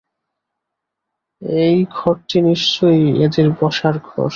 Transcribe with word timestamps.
এই 1.61 1.77
ঘরটি 1.91 2.37
নিশ্চয়ই 2.41 3.05
এদের 3.25 3.47
বসার 3.59 3.95
ঘর। 4.09 4.29